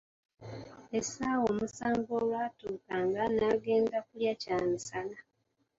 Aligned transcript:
Essaawa 0.97 1.43
omusanvu 1.51 2.11
olwatuukanga, 2.21 3.23
ng'agenda 3.33 3.97
kulya 4.07 4.33
kyamisana. 4.41 5.17